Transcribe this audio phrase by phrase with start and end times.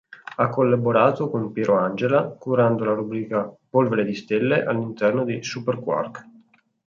[0.37, 6.27] Ha collaborato con Piero Angela, curando la rubrica "Polvere di Stelle" all'interno di "Superquark".